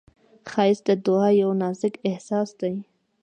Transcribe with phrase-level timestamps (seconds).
[0.51, 2.73] ښایست د دعا یو نازک احساس دی